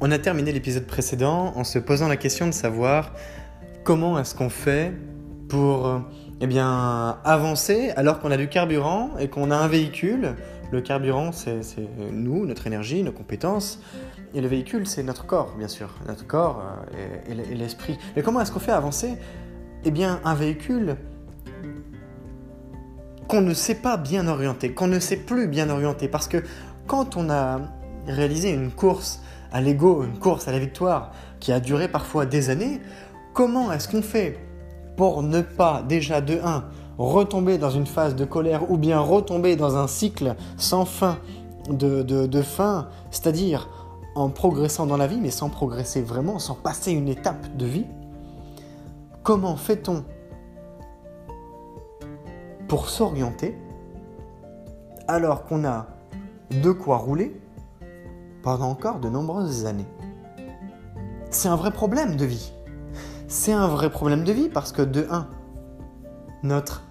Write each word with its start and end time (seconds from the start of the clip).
On 0.00 0.12
a 0.12 0.18
terminé 0.20 0.52
l'épisode 0.52 0.86
précédent 0.86 1.52
en 1.56 1.64
se 1.64 1.80
posant 1.80 2.06
la 2.06 2.16
question 2.16 2.46
de 2.46 2.52
savoir 2.52 3.12
comment 3.82 4.16
est-ce 4.16 4.32
qu'on 4.32 4.48
fait 4.48 4.92
pour 5.48 6.02
eh 6.40 6.46
bien, 6.46 7.18
avancer 7.24 7.90
alors 7.96 8.20
qu'on 8.20 8.30
a 8.30 8.36
du 8.36 8.48
carburant 8.48 9.10
et 9.18 9.26
qu'on 9.26 9.50
a 9.50 9.56
un 9.56 9.66
véhicule. 9.66 10.36
Le 10.70 10.80
carburant, 10.82 11.32
c'est 11.32 11.62
nous, 12.12 12.46
notre 12.46 12.68
énergie, 12.68 13.02
nos 13.02 13.10
compétences. 13.10 13.80
Et 14.34 14.40
le 14.40 14.46
véhicule, 14.46 14.86
c'est 14.86 15.02
notre 15.02 15.26
corps, 15.26 15.56
bien 15.58 15.66
sûr. 15.66 15.88
Notre 16.06 16.24
corps 16.24 16.62
euh, 16.94 17.32
et, 17.50 17.54
l'esprit. 17.56 17.98
Mais 18.14 18.22
comment 18.22 18.40
est-ce 18.40 18.52
qu'on 18.52 18.60
fait 18.60 18.70
avancer 18.70 19.14
Eh 19.84 19.90
bien, 19.90 20.20
un 20.24 20.34
véhicule 20.36 20.94
qu'on 23.26 23.40
ne 23.40 23.52
sait 23.52 23.74
pas 23.74 23.96
bien 23.96 24.28
orienter, 24.28 24.70
qu'on 24.72 24.86
ne 24.86 25.00
sait 25.00 25.16
plus 25.16 25.48
bien 25.48 25.68
orienter? 25.70 26.06
Parce 26.06 26.28
que 26.28 26.44
quand 26.86 27.16
on 27.16 27.30
a 27.30 27.62
réalisé 28.06 28.50
une 28.50 28.70
course 28.70 29.22
à 29.52 29.60
l'ego, 29.60 30.04
une 30.04 30.18
course 30.18 30.48
à 30.48 30.52
la 30.52 30.58
victoire 30.58 31.12
qui 31.40 31.52
a 31.52 31.60
duré 31.60 31.88
parfois 31.88 32.26
des 32.26 32.50
années, 32.50 32.80
comment 33.32 33.72
est-ce 33.72 33.88
qu'on 33.88 34.02
fait 34.02 34.38
pour 34.96 35.22
ne 35.22 35.40
pas 35.40 35.82
déjà 35.82 36.20
de 36.20 36.38
1 36.42 36.64
retomber 36.98 37.58
dans 37.58 37.70
une 37.70 37.86
phase 37.86 38.16
de 38.16 38.24
colère 38.24 38.70
ou 38.70 38.76
bien 38.76 38.98
retomber 38.98 39.54
dans 39.54 39.76
un 39.76 39.86
cycle 39.86 40.34
sans 40.56 40.84
fin 40.84 41.18
de, 41.70 42.02
de 42.02 42.42
c'est-à-dire 43.10 43.68
en 44.16 44.30
progressant 44.30 44.86
dans 44.86 44.96
la 44.96 45.06
vie 45.06 45.20
mais 45.20 45.30
sans 45.30 45.48
progresser 45.48 46.02
vraiment, 46.02 46.38
sans 46.38 46.54
passer 46.54 46.92
une 46.92 47.08
étape 47.08 47.56
de 47.56 47.66
vie? 47.66 47.86
Comment 49.22 49.56
fait-on 49.56 50.04
pour 52.66 52.88
s'orienter 52.88 53.56
alors 55.06 55.44
qu'on 55.44 55.64
a 55.64 55.86
de 56.50 56.72
quoi 56.72 56.96
rouler 56.96 57.40
pendant 58.42 58.68
encore 58.68 59.00
de 59.00 59.08
nombreuses 59.08 59.66
années. 59.66 59.88
C'est 61.30 61.48
un 61.48 61.56
vrai 61.56 61.70
problème 61.70 62.16
de 62.16 62.24
vie. 62.24 62.52
C'est 63.26 63.52
un 63.52 63.68
vrai 63.68 63.90
problème 63.90 64.24
de 64.24 64.32
vie 64.32 64.48
parce 64.48 64.72
que 64.72 64.82
de 64.82 65.06
1, 65.10 65.28
notre 66.42 66.84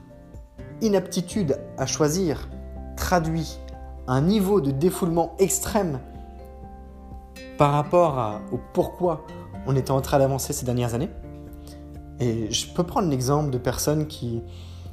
inaptitude 0.81 1.57
à 1.77 1.85
choisir 1.85 2.47
traduit 2.95 3.57
un 4.07 4.21
niveau 4.21 4.61
de 4.61 4.71
défoulement 4.71 5.35
extrême 5.39 5.99
par 7.57 7.71
rapport 7.73 8.41
au 8.51 8.59
pourquoi 8.73 9.25
on 9.65 9.75
était 9.75 9.91
en 9.91 10.01
train 10.01 10.19
d'avancer 10.19 10.53
ces 10.53 10.65
dernières 10.65 10.93
années. 10.93 11.09
Et 12.19 12.51
je 12.51 12.67
peux 12.73 12.83
prendre 12.83 13.09
l'exemple 13.09 13.49
de 13.49 13.57
personnes 13.57 14.07
qui... 14.07 14.41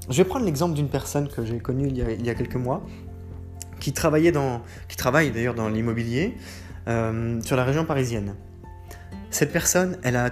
Je 0.08 0.22
vais 0.22 0.28
prendre 0.28 0.44
l'exemple 0.44 0.74
d'une 0.74 0.88
personne 0.88 1.28
que 1.28 1.44
j'ai 1.44 1.58
connue 1.58 1.88
il 1.88 1.98
il 1.98 2.26
y 2.26 2.30
a 2.30 2.34
quelques 2.34 2.56
mois, 2.56 2.82
qui, 3.84 3.92
travaillait 3.92 4.32
dans, 4.32 4.62
qui 4.88 4.96
travaille 4.96 5.30
d'ailleurs 5.30 5.54
dans 5.54 5.68
l'immobilier 5.68 6.34
euh, 6.88 7.38
sur 7.42 7.54
la 7.54 7.64
région 7.64 7.84
parisienne. 7.84 8.34
Cette 9.28 9.52
personne, 9.52 9.98
elle 10.02 10.16
a 10.16 10.30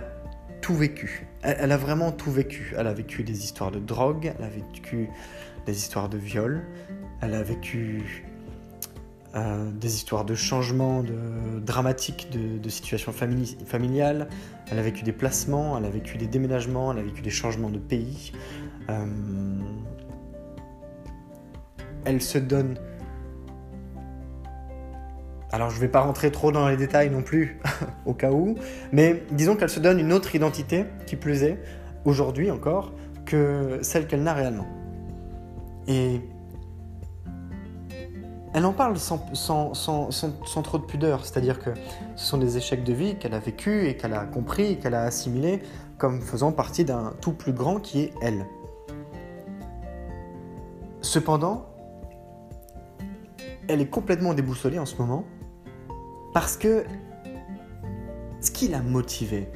tout 0.62 0.74
vécu. 0.74 1.26
Elle, 1.42 1.70
a 1.70 1.76
vraiment 1.76 2.12
tout 2.12 2.30
vécu. 2.30 2.72
Elle 2.78 2.86
a 2.86 2.94
vécu 2.94 3.24
des 3.24 3.44
histoires 3.44 3.70
de 3.70 3.78
drogue, 3.78 4.32
elle 4.38 4.44
a 4.44 4.48
vécu 4.48 5.10
des 5.66 5.76
histoires 5.76 6.08
de 6.08 6.16
viol, 6.16 6.62
elle 7.20 7.34
a 7.34 7.42
vécu 7.42 8.24
euh, 9.34 9.70
des 9.70 9.96
histoires 9.96 10.24
de 10.24 10.34
changement 10.34 11.02
de, 11.02 11.60
dramatiques 11.60 12.28
de, 12.32 12.56
de 12.56 12.68
situation 12.70 13.12
familiale, 13.12 14.28
elle 14.70 14.78
a 14.78 14.82
vécu 14.82 15.02
des 15.02 15.12
placements, 15.12 15.76
elle 15.76 15.84
a 15.84 15.90
vécu 15.90 16.16
des 16.16 16.26
déménagements, 16.26 16.90
elle 16.92 17.00
a 17.00 17.02
vécu 17.02 17.20
des 17.20 17.30
changements 17.30 17.70
de 17.70 17.78
pays. 17.78 18.32
Euh, 18.88 19.04
elle 22.06 22.22
se 22.22 22.38
donne 22.38 22.78
alors 25.52 25.68
je 25.68 25.76
ne 25.76 25.80
vais 25.82 25.88
pas 25.88 26.00
rentrer 26.00 26.32
trop 26.32 26.50
dans 26.50 26.66
les 26.68 26.78
détails 26.78 27.10
non 27.10 27.22
plus, 27.22 27.60
au 28.06 28.14
cas 28.14 28.30
où, 28.30 28.56
mais 28.90 29.22
disons 29.30 29.54
qu'elle 29.54 29.68
se 29.68 29.80
donne 29.80 30.00
une 30.00 30.12
autre 30.12 30.34
identité, 30.34 30.86
qui 31.06 31.16
plus 31.16 31.42
est, 31.42 31.62
aujourd'hui 32.06 32.50
encore, 32.50 32.92
que 33.26 33.78
celle 33.82 34.06
qu'elle 34.06 34.22
n'a 34.22 34.32
réellement. 34.32 34.66
Et 35.86 36.22
elle 38.54 38.64
en 38.64 38.72
parle 38.72 38.98
sans, 38.98 39.30
sans, 39.34 40.62
trop 40.62 40.78
de 40.78 40.84
pudeur, 40.84 41.24
c'est-à-dire 41.24 41.58
que 41.58 41.70
ce 42.16 42.26
sont 42.26 42.38
des 42.38 42.56
échecs 42.56 42.84
de 42.84 42.92
vie 42.92 43.16
qu'elle 43.16 43.34
a 43.34 43.38
vécus 43.38 43.88
et 43.88 43.96
qu'elle 43.96 44.14
a 44.14 44.24
compris 44.24 44.72
et 44.72 44.76
qu'elle 44.76 44.94
a 44.94 45.02
assimilés 45.02 45.60
comme 45.98 46.20
faisant 46.20 46.52
partie 46.52 46.84
d'un 46.84 47.12
tout 47.20 47.32
plus 47.32 47.52
grand 47.52 47.78
qui 47.78 48.00
est 48.00 48.12
elle. 48.20 48.46
Cependant, 51.00 51.66
elle 53.68 53.80
est 53.80 53.90
complètement 53.90 54.34
déboussolée 54.34 54.78
en 54.78 54.86
ce 54.86 54.96
moment 54.96 55.24
parce 56.32 56.56
que 56.56 56.84
ce 58.40 58.50
qui 58.50 58.68
l'a 58.68 58.82
motivé 58.82 59.48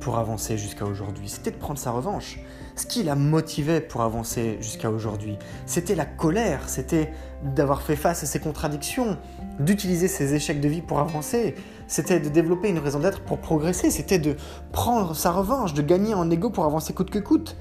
pour 0.00 0.18
avancer 0.18 0.58
jusqu'à 0.58 0.84
aujourd'hui, 0.84 1.28
c'était 1.28 1.50
de 1.50 1.56
prendre 1.56 1.78
sa 1.78 1.90
revanche. 1.90 2.38
Ce 2.76 2.86
qui 2.86 3.02
l'a 3.02 3.14
motivé 3.14 3.80
pour 3.80 4.02
avancer 4.02 4.58
jusqu'à 4.60 4.90
aujourd'hui, 4.90 5.38
c'était 5.64 5.94
la 5.94 6.04
colère, 6.04 6.68
c'était 6.68 7.12
d'avoir 7.42 7.80
fait 7.80 7.96
face 7.96 8.22
à 8.22 8.26
ses 8.26 8.38
contradictions, 8.38 9.16
d'utiliser 9.58 10.08
ses 10.08 10.34
échecs 10.34 10.60
de 10.60 10.68
vie 10.68 10.82
pour 10.82 11.00
avancer, 11.00 11.54
c'était 11.86 12.20
de 12.20 12.28
développer 12.28 12.68
une 12.68 12.78
raison 12.78 13.00
d'être 13.00 13.22
pour 13.22 13.38
progresser, 13.38 13.90
c'était 13.90 14.18
de 14.18 14.36
prendre 14.72 15.16
sa 15.16 15.30
revanche, 15.32 15.72
de 15.72 15.82
gagner 15.82 16.12
en 16.12 16.30
ego 16.30 16.50
pour 16.50 16.66
avancer 16.66 16.92
coûte 16.92 17.10
que 17.10 17.18
coûte. 17.18 17.56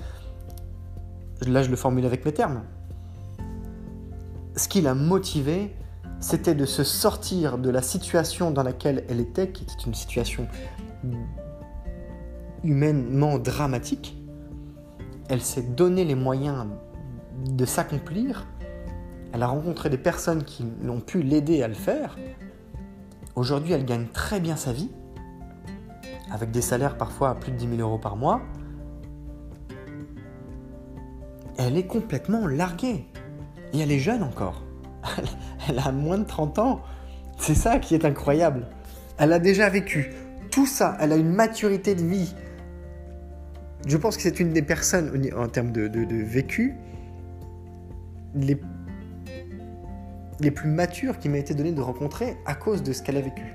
Là, 1.48 1.64
je 1.64 1.70
le 1.70 1.78
formule 1.78 2.06
avec 2.06 2.26
mes 2.26 2.34
termes. 2.34 2.64
Ce 4.58 4.68
qui 4.68 4.82
l'a 4.82 4.96
motivé, 4.96 5.76
c'était 6.20 6.56
de 6.56 6.66
se 6.66 6.84
sortir 6.84 7.58
de 7.58 7.70
la 7.70 7.82
situation 7.82 8.52
dans 8.52 8.64
laquelle 8.64 9.04
elle 9.10 9.20
était, 9.20 9.50
qui 9.50 9.64
était 9.64 9.84
une 9.86 9.94
situation 9.94 10.48
humainement 12.64 13.38
dramatique. 13.38 14.18
Elle 15.30 15.42
s'est 15.42 15.64
donné 15.64 16.04
les 16.04 16.16
moyens 16.16 16.68
de 17.46 17.66
s'accomplir. 17.66 18.48
Elle 19.34 19.44
a 19.44 19.48
rencontré 19.48 19.90
des 19.90 19.98
personnes 19.98 20.44
qui 20.44 20.66
l'ont 20.82 21.02
pu 21.02 21.22
l'aider 21.22 21.62
à 21.64 21.68
le 21.68 21.74
faire. 21.74 22.18
Aujourd'hui, 23.36 23.74
elle 23.74 23.86
gagne 23.86 24.08
très 24.08 24.40
bien 24.40 24.56
sa 24.56 24.72
vie, 24.72 24.90
avec 26.32 26.52
des 26.52 26.62
salaires 26.62 26.98
parfois 26.98 27.32
à 27.32 27.36
plus 27.36 27.52
de 27.52 27.58
10 27.58 27.78
000 27.78 27.82
euros 27.82 28.00
par 28.00 28.16
mois. 28.16 28.42
Elle 31.58 31.78
est 31.78 31.88
complètement 31.88 32.48
larguée. 32.48 33.06
Et 33.74 33.80
elle 33.80 33.92
est 33.92 34.00
jeune 34.00 34.24
encore. 34.24 34.64
Elle 35.68 35.80
a 35.80 35.92
moins 35.92 36.18
de 36.18 36.24
30 36.24 36.60
ans. 36.60 36.82
C'est 37.38 37.56
ça 37.56 37.80
qui 37.80 37.96
est 37.96 38.06
incroyable. 38.06 38.68
Elle 39.18 39.34
a 39.34 39.40
déjà 39.40 39.70
vécu 39.70 40.14
tout 40.52 40.66
ça. 40.66 40.98
Elle 41.00 41.12
a 41.12 41.16
une 41.16 41.32
maturité 41.32 41.96
de 41.96 42.04
vie. 42.04 42.34
Je 43.86 43.98
pense 43.98 44.18
que 44.18 44.24
c'est 44.24 44.40
une 44.40 44.52
des 44.52 44.62
personnes, 44.62 45.12
en 45.38 45.48
termes 45.48 45.72
de, 45.72 45.90
vécu, 46.24 46.76
les, 48.34 48.60
les 50.40 50.52
plus 50.52 50.70
matures 50.70 51.20
qui 51.20 51.30
m'a 51.30 51.38
été 51.38 51.54
donné 51.54 51.72
de 51.72 51.82
rencontrer 51.82 52.38
à 52.46 52.56
cause 52.56 52.82
de 52.82 52.94
ce 52.94 53.04
qu'elle 53.04 53.18
a 53.18 53.22
vécu. 53.22 53.54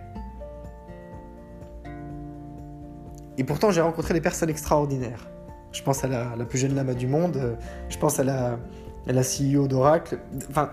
Et 3.38 3.44
pourtant, 3.44 3.70
j'ai 3.70 3.80
rencontré 3.80 4.14
des 4.14 4.20
personnes 4.20 4.50
extraordinaires. 4.50 5.28
Je 5.72 5.82
pense 5.82 6.04
à 6.04 6.08
la, 6.08 6.44
plus 6.44 6.58
jeune 6.58 6.74
lama 6.74 6.94
du 6.94 7.06
monde, 7.06 7.56
je 7.88 7.98
pense 7.98 8.20
à 8.20 8.24
la, 8.24 8.58
la 9.06 9.22
CEO 9.22 9.66
d'Oracle. 9.66 10.18
Enfin, 10.48 10.70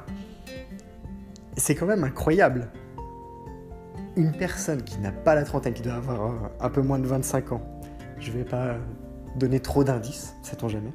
c'est 1.57 1.75
quand 1.75 1.85
même 1.85 2.03
incroyable. 2.03 2.71
Une 4.15 4.31
personne 4.31 4.83
qui 4.83 4.99
n'a 4.99 5.11
pas 5.11 5.35
la 5.35 5.43
trentaine, 5.43 5.73
qui 5.73 5.81
doit 5.81 5.93
avoir 5.93 6.51
un 6.59 6.69
peu 6.69 6.81
moins 6.81 6.99
de 6.99 7.05
25 7.05 7.51
ans, 7.51 7.61
je 8.19 8.31
vais 8.31 8.43
pas 8.43 8.75
donner 9.35 9.59
trop 9.59 9.83
d'indices, 9.83 10.35
sait-on 10.41 10.67
jamais. 10.67 10.91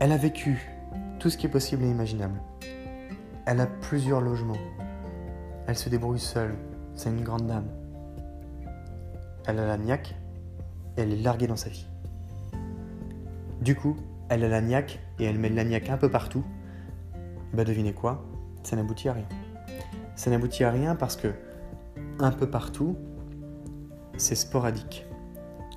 Elle 0.00 0.12
a 0.12 0.16
vécu 0.16 0.70
tout 1.18 1.30
ce 1.30 1.36
qui 1.36 1.46
est 1.46 1.50
possible 1.50 1.84
et 1.84 1.88
imaginable. 1.88 2.40
Elle 3.46 3.60
a 3.60 3.66
plusieurs 3.66 4.20
logements. 4.20 4.56
Elle 5.66 5.76
se 5.76 5.88
débrouille 5.88 6.20
seule. 6.20 6.54
C'est 6.94 7.10
une 7.10 7.22
grande 7.22 7.46
dame. 7.46 7.68
Elle 9.46 9.58
a 9.58 9.66
la 9.66 9.76
niaque 9.76 10.14
et 10.96 11.02
elle 11.02 11.12
est 11.12 11.22
larguée 11.22 11.46
dans 11.46 11.56
sa 11.56 11.70
vie. 11.70 11.86
Du 13.60 13.74
coup, 13.74 13.96
elle 14.28 14.44
a 14.44 14.48
la 14.48 14.60
niaque 14.60 15.00
et 15.18 15.24
elle 15.24 15.38
met 15.38 15.50
de 15.50 15.56
la 15.56 15.64
niaque 15.64 15.88
un 15.88 15.96
peu 15.96 16.10
partout. 16.10 16.44
Bah 17.52 17.64
devinez 17.64 17.92
quoi? 17.92 18.24
Ça 18.62 18.76
n'aboutit 18.76 19.08
à 19.08 19.14
rien. 19.14 19.28
Ça 20.16 20.30
n'aboutit 20.30 20.64
à 20.64 20.70
rien 20.70 20.96
parce 20.96 21.16
que 21.16 21.28
un 22.18 22.32
peu 22.32 22.48
partout, 22.48 22.96
c'est 24.16 24.34
sporadique. 24.34 25.06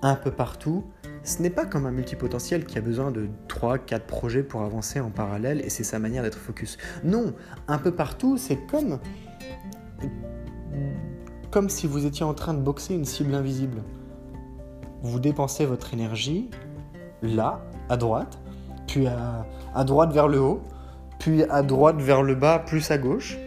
Un 0.02 0.16
peu 0.16 0.32
partout, 0.32 0.86
ce 1.24 1.42
n'est 1.42 1.50
pas 1.50 1.66
comme 1.66 1.86
un 1.86 1.92
multipotentiel 1.92 2.66
qui 2.66 2.78
a 2.78 2.82
besoin 2.82 3.12
de 3.12 3.28
3-4 3.50 4.00
projets 4.02 4.44
pour 4.44 4.62
avancer 4.62 5.00
en 5.00 5.10
parallèle 5.10 5.60
et 5.62 5.70
c'est 5.70 5.84
sa 5.84 6.00
manière 6.00 6.24
d'être 6.24 6.38
focus. 6.38 6.78
Non, 7.04 7.34
un 7.68 7.78
peu 7.78 7.92
partout, 7.92 8.38
c'est 8.38 8.66
comme 8.68 9.00
comme 11.52 11.70
si 11.70 11.88
vous 11.88 12.06
étiez 12.06 12.24
en 12.24 12.34
train 12.34 12.54
de 12.54 12.62
boxer 12.62 12.94
une 12.94 13.06
cible 13.06 13.34
invisible. 13.34 13.82
Vous 15.02 15.20
dépensez 15.20 15.66
votre 15.66 15.94
énergie 15.94 16.50
là, 17.22 17.62
à 17.90 17.98
droite, 17.98 18.40
puis 18.88 19.08
à, 19.08 19.84
droite 19.84 20.12
vers 20.12 20.28
le 20.28 20.40
haut, 20.40 20.62
puis 21.20 21.44
à 21.44 21.62
droite 21.62 21.98
vers 22.00 22.24
le 22.24 22.36
bas, 22.36 22.60
plus 22.60 22.90
à 22.92 22.98
gauche, 22.98 23.38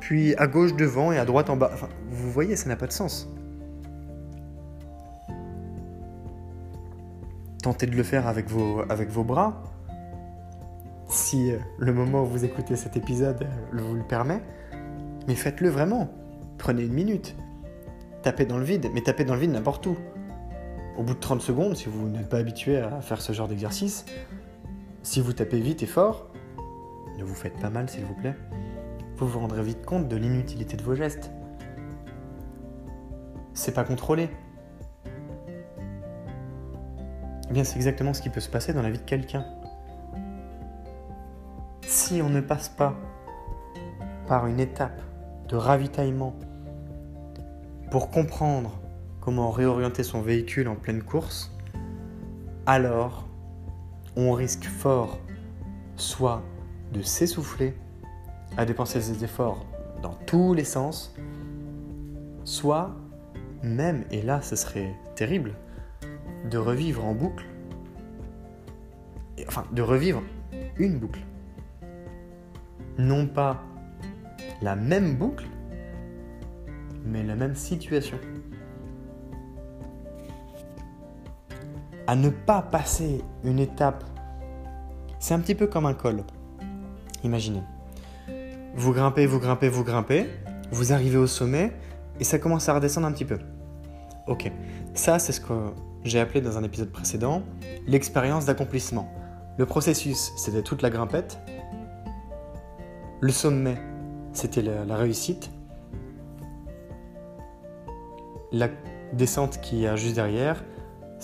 puis 0.00 0.34
à 0.36 0.46
gauche 0.46 0.74
devant 0.74 1.12
et 1.12 1.18
à 1.18 1.24
droite 1.24 1.50
en 1.50 1.56
bas. 1.56 1.70
Enfin, 1.72 1.88
vous 2.10 2.30
voyez, 2.30 2.56
ça 2.56 2.68
n'a 2.68 2.76
pas 2.76 2.86
de 2.86 2.92
sens. 2.92 3.28
Tentez 7.62 7.86
de 7.86 7.96
le 7.96 8.02
faire 8.02 8.26
avec 8.26 8.50
vos, 8.50 8.82
avec 8.90 9.08
vos 9.10 9.24
bras. 9.24 9.62
Si 11.08 11.52
euh, 11.52 11.58
le 11.78 11.94
moment 11.94 12.22
où 12.22 12.26
vous 12.26 12.44
écoutez 12.44 12.76
cet 12.76 12.96
épisode 12.96 13.42
euh, 13.42 13.78
vous 13.80 13.94
le 13.94 14.02
permet. 14.02 14.42
Mais 15.26 15.34
faites-le 15.34 15.70
vraiment. 15.70 16.10
Prenez 16.58 16.82
une 16.82 16.92
minute. 16.92 17.34
Tapez 18.22 18.44
dans 18.44 18.58
le 18.58 18.64
vide, 18.64 18.90
mais 18.92 19.00
tapez 19.00 19.24
dans 19.24 19.34
le 19.34 19.40
vide 19.40 19.52
n'importe 19.52 19.86
où. 19.86 19.96
Au 20.96 21.02
bout 21.02 21.14
de 21.14 21.18
30 21.18 21.40
secondes, 21.40 21.76
si 21.76 21.88
vous 21.88 22.08
n'êtes 22.08 22.28
pas 22.28 22.38
habitué 22.38 22.78
à 22.78 23.00
faire 23.00 23.20
ce 23.20 23.32
genre 23.32 23.48
d'exercice, 23.48 24.04
si 25.02 25.20
vous 25.20 25.32
tapez 25.32 25.60
vite 25.60 25.82
et 25.82 25.86
fort, 25.86 26.28
ne 27.18 27.24
vous 27.24 27.34
faites 27.34 27.58
pas 27.58 27.70
mal 27.70 27.88
s'il 27.90 28.04
vous 28.04 28.14
plaît, 28.14 28.36
vous 29.16 29.26
vous 29.26 29.40
rendrez 29.40 29.62
vite 29.62 29.84
compte 29.84 30.08
de 30.08 30.16
l'inutilité 30.16 30.76
de 30.76 30.82
vos 30.82 30.94
gestes. 30.94 31.32
C'est 33.54 33.74
pas 33.74 33.84
contrôlé. 33.84 34.28
Eh 37.50 37.52
bien, 37.52 37.64
c'est 37.64 37.76
exactement 37.76 38.14
ce 38.14 38.22
qui 38.22 38.30
peut 38.30 38.40
se 38.40 38.48
passer 38.48 38.72
dans 38.72 38.82
la 38.82 38.90
vie 38.90 38.98
de 38.98 39.04
quelqu'un. 39.04 39.44
Si 41.82 42.22
on 42.22 42.28
ne 42.28 42.40
passe 42.40 42.68
pas 42.68 42.94
par 44.26 44.46
une 44.46 44.60
étape 44.60 45.00
de 45.48 45.56
ravitaillement 45.56 46.34
pour 47.90 48.10
comprendre 48.10 48.80
comment 49.24 49.50
réorienter 49.50 50.02
son 50.02 50.20
véhicule 50.20 50.68
en 50.68 50.74
pleine 50.74 51.02
course, 51.02 51.50
alors 52.66 53.26
on 54.16 54.32
risque 54.32 54.64
fort 54.64 55.18
soit 55.96 56.42
de 56.92 57.02
s'essouffler 57.02 57.74
à 58.56 58.64
dépenser 58.64 59.00
ses 59.00 59.24
efforts 59.24 59.64
dans 60.02 60.14
tous 60.26 60.52
les 60.54 60.64
sens, 60.64 61.14
soit 62.44 62.94
même, 63.62 64.04
et 64.10 64.20
là 64.20 64.42
ce 64.42 64.56
serait 64.56 64.94
terrible, 65.14 65.54
de 66.50 66.58
revivre 66.58 67.04
en 67.04 67.14
boucle, 67.14 67.46
enfin 69.48 69.64
de 69.72 69.82
revivre 69.82 70.22
une 70.76 70.98
boucle. 70.98 71.20
Non 72.98 73.26
pas 73.26 73.62
la 74.60 74.76
même 74.76 75.16
boucle, 75.16 75.46
mais 77.04 77.22
la 77.22 77.34
même 77.34 77.54
situation. 77.54 78.18
À 82.06 82.16
ne 82.16 82.28
pas 82.28 82.62
passer 82.62 83.22
une 83.44 83.58
étape. 83.58 84.04
C'est 85.18 85.34
un 85.34 85.40
petit 85.40 85.54
peu 85.54 85.66
comme 85.66 85.86
un 85.86 85.94
col. 85.94 86.22
Imaginez. 87.22 87.62
Vous 88.74 88.92
grimpez, 88.92 89.26
vous 89.26 89.40
grimpez, 89.40 89.68
vous 89.68 89.84
grimpez, 89.84 90.28
vous 90.70 90.92
arrivez 90.92 91.16
au 91.16 91.26
sommet 91.26 91.72
et 92.20 92.24
ça 92.24 92.38
commence 92.38 92.68
à 92.68 92.74
redescendre 92.74 93.06
un 93.06 93.12
petit 93.12 93.24
peu. 93.24 93.38
Ok, 94.26 94.50
ça 94.94 95.18
c'est 95.18 95.32
ce 95.32 95.40
que 95.40 95.54
j'ai 96.02 96.20
appelé 96.20 96.40
dans 96.40 96.58
un 96.58 96.64
épisode 96.64 96.90
précédent 96.90 97.42
l'expérience 97.86 98.46
d'accomplissement. 98.46 99.10
Le 99.56 99.66
processus, 99.66 100.32
c'était 100.36 100.62
toute 100.62 100.82
la 100.82 100.90
grimpette. 100.90 101.38
Le 103.20 103.30
sommet, 103.30 103.76
c'était 104.32 104.62
la, 104.62 104.96
réussite. 104.96 105.50
La 108.52 108.68
descente 109.12 109.60
qui 109.60 109.86
a 109.86 109.96
juste 109.96 110.16
derrière, 110.16 110.64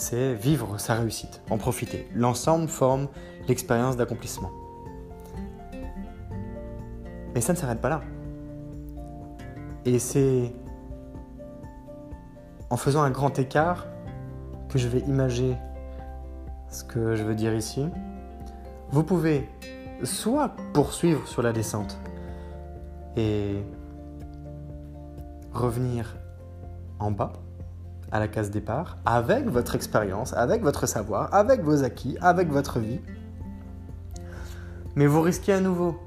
c'est 0.00 0.32
vivre 0.34 0.78
sa 0.80 0.94
réussite, 0.94 1.42
en 1.50 1.58
profiter. 1.58 2.08
L'ensemble 2.14 2.68
forme 2.68 3.08
l'expérience 3.48 3.96
d'accomplissement. 3.96 4.50
Mais 7.34 7.40
ça 7.40 7.52
ne 7.52 7.58
s'arrête 7.58 7.80
pas 7.80 7.90
là. 7.90 8.00
Et 9.84 9.98
c'est 9.98 10.52
en 12.70 12.76
faisant 12.76 13.02
un 13.02 13.10
grand 13.10 13.38
écart 13.38 13.86
que 14.70 14.78
je 14.78 14.88
vais 14.88 15.00
imager 15.00 15.56
ce 16.70 16.82
que 16.82 17.14
je 17.14 17.22
veux 17.22 17.34
dire 17.34 17.54
ici. 17.54 17.86
Vous 18.90 19.02
pouvez 19.02 19.48
soit 20.02 20.54
poursuivre 20.72 21.28
sur 21.28 21.42
la 21.42 21.52
descente 21.52 21.98
et 23.16 23.62
revenir 25.52 26.16
en 26.98 27.10
bas, 27.10 27.32
à 28.12 28.20
la 28.20 28.28
case 28.28 28.50
départ, 28.50 28.98
avec 29.06 29.46
votre 29.46 29.74
expérience, 29.74 30.32
avec 30.32 30.62
votre 30.62 30.86
savoir, 30.86 31.32
avec 31.34 31.62
vos 31.62 31.84
acquis, 31.84 32.16
avec 32.20 32.48
votre 32.48 32.78
vie. 32.78 33.00
Mais 34.96 35.06
vous 35.06 35.20
risquez 35.20 35.52
à 35.52 35.60
nouveau 35.60 35.98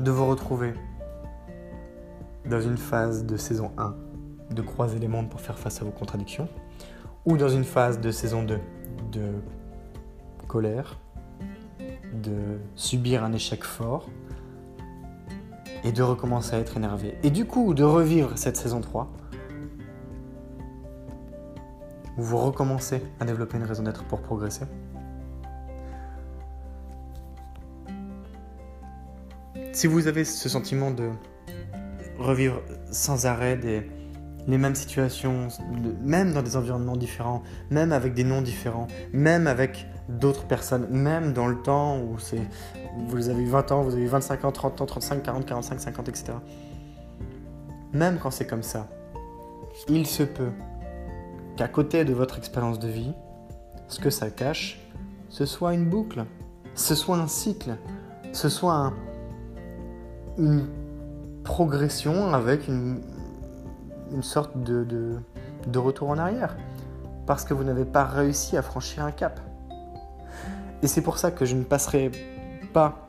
de 0.00 0.10
vous 0.10 0.26
retrouver 0.26 0.74
dans 2.48 2.60
une 2.60 2.78
phase 2.78 3.24
de 3.24 3.36
saison 3.36 3.72
1 3.76 3.94
de 4.50 4.62
croiser 4.62 4.98
les 4.98 5.08
mondes 5.08 5.28
pour 5.28 5.40
faire 5.40 5.58
face 5.58 5.82
à 5.82 5.84
vos 5.84 5.90
contradictions, 5.90 6.48
ou 7.26 7.36
dans 7.36 7.48
une 7.48 7.64
phase 7.64 8.00
de 8.00 8.10
saison 8.10 8.42
2 8.42 8.58
de 9.12 9.32
colère, 10.46 10.98
de 12.12 12.58
subir 12.74 13.24
un 13.24 13.32
échec 13.32 13.64
fort, 13.64 14.08
et 15.84 15.92
de 15.92 16.02
recommencer 16.02 16.56
à 16.56 16.58
être 16.58 16.76
énervé. 16.76 17.16
Et 17.22 17.30
du 17.30 17.44
coup, 17.44 17.74
de 17.74 17.84
revivre 17.84 18.32
cette 18.36 18.56
saison 18.56 18.80
3 18.80 19.08
vous 22.18 22.36
recommencez 22.36 23.00
à 23.20 23.24
développer 23.24 23.56
une 23.56 23.64
raison 23.64 23.84
d'être 23.84 24.04
pour 24.04 24.20
progresser. 24.20 24.64
Si 29.72 29.86
vous 29.86 30.08
avez 30.08 30.24
ce 30.24 30.48
sentiment 30.48 30.90
de 30.90 31.10
revivre 32.18 32.60
sans 32.90 33.26
arrêt 33.26 33.56
des, 33.56 33.88
les 34.48 34.58
mêmes 34.58 34.74
situations, 34.74 35.46
même 36.02 36.32
dans 36.32 36.42
des 36.42 36.56
environnements 36.56 36.96
différents, 36.96 37.44
même 37.70 37.92
avec 37.92 38.14
des 38.14 38.24
noms 38.24 38.42
différents, 38.42 38.88
même 39.12 39.46
avec 39.46 39.86
d'autres 40.08 40.44
personnes, 40.46 40.88
même 40.90 41.32
dans 41.32 41.46
le 41.46 41.62
temps 41.62 42.00
où 42.00 42.18
c'est, 42.18 42.42
vous 43.06 43.28
avez 43.28 43.44
20 43.44 43.70
ans, 43.70 43.82
vous 43.82 43.94
avez 43.94 44.06
25 44.06 44.44
ans, 44.44 44.50
30 44.50 44.80
ans, 44.80 44.86
35, 44.86 45.22
40, 45.22 45.46
45, 45.46 45.80
50, 45.80 46.08
etc. 46.08 46.32
Même 47.92 48.18
quand 48.18 48.32
c'est 48.32 48.46
comme 48.46 48.64
ça, 48.64 48.88
il 49.88 50.06
se 50.06 50.24
peut 50.24 50.50
qu'à 51.58 51.66
côté 51.68 52.04
de 52.04 52.14
votre 52.14 52.38
expérience 52.38 52.78
de 52.78 52.86
vie, 52.86 53.12
ce 53.88 53.98
que 53.98 54.10
ça 54.10 54.30
cache, 54.30 54.80
ce 55.28 55.44
soit 55.44 55.74
une 55.74 55.84
boucle, 55.84 56.24
ce 56.74 56.94
soit 56.94 57.16
un 57.16 57.26
cycle, 57.26 57.76
ce 58.32 58.48
soit 58.48 58.92
une 60.38 60.68
progression 61.42 62.32
avec 62.32 62.68
une, 62.68 63.02
sorte 64.22 64.56
de, 64.62 64.86
de 65.66 65.78
retour 65.78 66.10
en 66.10 66.18
arrière, 66.18 66.56
parce 67.26 67.44
que 67.44 67.54
vous 67.54 67.64
n'avez 67.64 67.84
pas 67.84 68.04
réussi 68.04 68.56
à 68.56 68.62
franchir 68.62 69.04
un 69.04 69.10
cap. 69.10 69.40
Et 70.82 70.86
c'est 70.86 71.02
pour 71.02 71.18
ça 71.18 71.32
que 71.32 71.44
je 71.44 71.56
ne 71.56 71.64
passerai 71.64 72.12
pas 72.72 73.08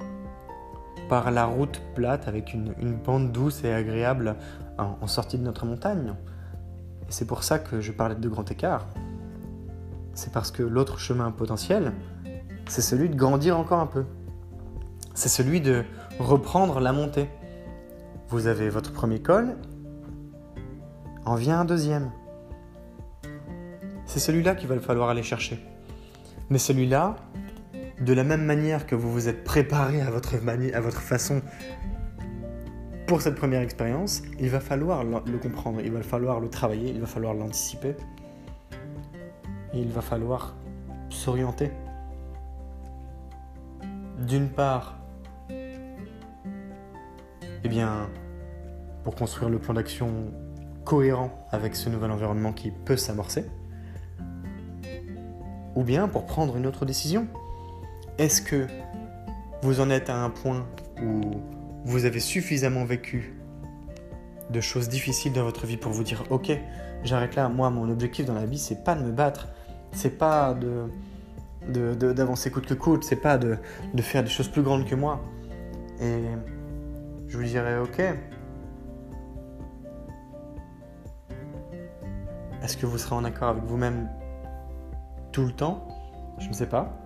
par 1.08 1.30
la 1.30 1.46
route 1.46 1.82
plate 1.94 2.28
avec 2.28 2.54
une, 2.54 2.74
bande 3.06 3.32
douce 3.32 3.64
et 3.64 3.72
agréable 3.72 4.36
en, 4.80 5.08
sortie 5.08 5.38
de 5.38 5.44
notre 5.44 5.66
montagne. 5.66 6.16
Et 7.10 7.12
c'est 7.12 7.26
pour 7.26 7.44
ça 7.44 7.58
que 7.58 7.82
je 7.82 7.92
parlais 7.92 8.16
de 8.16 8.30
grand 8.30 8.50
écart. 8.52 8.86
C'est 10.14 10.32
parce 10.32 10.52
que 10.52 10.62
l'autre 10.64 11.00
chemin 11.00 11.32
potentiel, 11.32 11.94
c'est 12.68 12.82
celui 12.82 13.10
de 13.10 13.16
grandir 13.16 13.58
encore 13.58 13.80
un 13.80 13.88
peu. 13.88 14.06
C'est 15.16 15.30
celui 15.30 15.60
de 15.60 15.84
reprendre 16.20 16.80
la 16.80 16.94
montée. 16.94 17.28
Vous 18.30 18.46
avez 18.46 18.70
votre 18.70 18.94
premier 18.94 19.22
col, 19.22 19.56
en 21.26 21.36
vient 21.36 21.60
un 21.60 21.66
deuxième. 21.66 22.12
C'est 24.06 24.20
celui-là 24.20 24.56
qu'il 24.56 24.68
va 24.68 24.80
falloir 24.80 25.10
aller 25.10 25.24
chercher. 25.24 25.60
Mais 26.50 26.60
celui-là, 26.60 27.16
de 28.02 28.14
la 28.14 28.24
même 28.24 28.44
manière 28.46 28.86
que 28.86 28.96
vous 28.96 29.12
vous 29.12 29.28
êtes 29.28 29.44
préparé 29.44 30.02
à 30.02 30.10
votre, 30.12 30.36
à 30.36 30.80
votre 30.80 31.02
façon 31.02 31.42
pour 33.10 33.22
cette 33.24 33.34
première 33.34 33.64
expérience, 33.64 34.22
il 34.40 34.50
va 34.50 34.60
falloir 34.60 35.04
le 35.04 35.40
comprendre, 35.40 35.82
il 35.84 35.92
va 35.92 36.04
falloir 36.04 36.40
le 36.40 36.48
travailler, 36.48 36.92
il 36.92 37.02
va 37.02 37.08
falloir 37.08 37.34
l'anticiper. 37.34 37.96
Il 39.74 39.88
va 39.88 40.02
falloir 40.02 40.54
s'orienter. 41.10 41.72
D'une 44.20 44.48
part, 44.48 45.00
eh 45.50 45.80
bien, 47.68 48.08
pour 49.04 49.16
construire 49.16 49.50
le 49.50 49.58
plan 49.58 49.74
d'action 49.74 50.32
cohérent 50.86 51.32
avec 51.52 51.76
ce 51.76 51.90
nouvel 51.90 52.12
environnement 52.12 52.54
qui 52.54 52.70
peut 52.70 52.98
s'amorcer, 52.98 53.44
ou 55.76 55.84
bien 55.84 56.08
pour 56.08 56.28
prendre 56.28 56.56
une 56.58 56.68
autre 56.68 56.86
décision. 56.86 57.28
Est-ce 58.20 58.44
que 58.44 58.68
vous 59.64 59.80
en 59.80 59.90
êtes 59.90 60.12
à 60.12 60.24
un 60.24 60.30
point 60.30 60.68
où 61.02 61.42
vous 61.86 62.06
avez 62.06 62.20
suffisamment 62.20 62.86
vécu 62.86 63.34
de 64.50 64.62
choses 64.62 64.90
difficiles 64.90 65.34
dans 65.34 65.44
votre 65.44 65.66
vie 65.66 65.78
pour 65.78 65.92
vous 65.92 66.04
dire 66.04 66.24
ok 66.30 66.52
j'arrête 67.04 67.36
là. 67.36 67.50
Moi 67.50 67.70
mon 67.70 67.90
objectif 67.90 68.26
dans 68.26 68.34
la 68.34 68.46
vie 68.46 68.58
c'est 68.58 68.84
pas 68.84 68.96
de 68.96 69.04
me 69.04 69.12
battre. 69.12 69.48
C'est 69.92 70.18
pas 70.18 70.54
de 70.54 70.90
d'avancer 71.68 72.52
coûte 72.52 72.66
que 72.66 72.74
coûte. 72.74 73.04
C'est 73.04 73.18
pas 73.18 73.38
de, 73.38 73.58
de, 73.94 74.02
faire 74.02 74.24
des 74.24 74.30
choses 74.30 74.48
plus 74.48 74.62
grandes 74.62 74.86
que 74.86 74.96
moi. 74.96 75.20
Et 76.02 76.24
je 77.28 77.38
vous 77.38 77.44
dirais 77.44 77.78
ok. 77.80 78.00
Est-ce 82.64 82.78
que 82.78 82.86
vous 82.86 82.98
serez 82.98 83.16
en 83.16 83.24
accord 83.24 83.50
avec 83.50 83.64
vous-même 83.64 84.10
tout 85.32 85.44
le 85.46 85.52
temps? 85.52 85.88
Je 86.40 86.48
ne 86.48 86.54
sais 86.54 86.68
pas. 86.68 87.00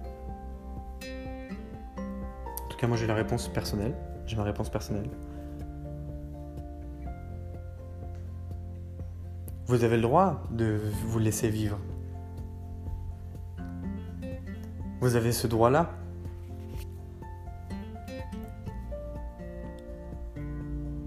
Moi 2.87 2.97
j'ai 2.97 3.07
la 3.07 3.15
réponse 3.15 3.47
personnelle. 3.47 3.95
J'ai 4.25 4.35
ma 4.35 4.43
réponse 4.43 4.69
personnelle. 4.69 5.09
Vous 9.65 9.83
avez 9.83 9.95
le 9.95 10.01
droit 10.01 10.43
de 10.51 10.79
vous 11.07 11.19
laisser 11.19 11.49
vivre. 11.49 11.77
Vous 15.01 15.15
avez 15.15 15.31
ce 15.31 15.47
droit-là. 15.47 15.89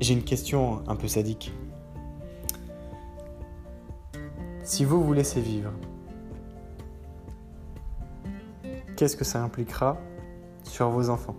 J'ai 0.00 0.14
une 0.14 0.24
question 0.24 0.82
un 0.88 0.96
peu 0.96 1.08
sadique. 1.08 1.52
Si 4.62 4.84
vous 4.84 5.02
vous 5.02 5.12
laissez 5.12 5.40
vivre, 5.40 5.72
qu'est-ce 8.96 9.16
que 9.16 9.24
ça 9.24 9.42
impliquera 9.42 9.96
sur 10.64 10.90
vos 10.90 11.08
enfants? 11.08 11.36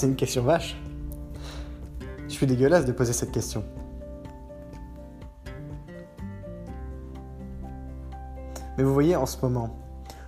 C'est 0.00 0.06
une 0.06 0.16
question 0.16 0.42
vache. 0.42 0.78
Je 2.26 2.32
suis 2.32 2.46
dégueulasse 2.46 2.86
de 2.86 2.92
poser 2.92 3.12
cette 3.12 3.32
question. 3.32 3.62
Mais 8.78 8.82
vous 8.82 8.94
voyez, 8.94 9.14
en 9.14 9.26
ce 9.26 9.36
moment, 9.42 9.76